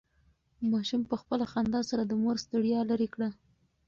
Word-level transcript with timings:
ماشوم 0.71 1.01
په 1.09 1.15
خپله 1.21 1.45
خندا 1.51 1.81
سره 1.89 2.03
د 2.05 2.11
مور 2.21 2.35
ستړیا 2.45 2.79
لرې 2.89 3.07
کړه. 3.13 3.29